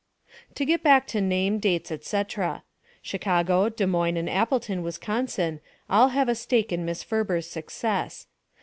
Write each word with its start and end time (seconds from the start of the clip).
To 0.55 0.65
get 0.65 0.81
back 0.81 1.05
to 1.09 1.21
name, 1.21 1.59
dates, 1.59 1.91
etc.: 1.91 2.63
Chicago, 3.03 3.69
Des 3.69 3.85
Moines 3.85 4.17
and 4.17 4.27
Appleton, 4.31 4.81
Wisconsin, 4.81 5.59
all 5.91 6.07
have 6.07 6.27
a 6.27 6.33
stake 6.33 6.71
in 6.71 6.83
Miss 6.85 7.03
Ferber's 7.03 7.45
success. 7.47 8.25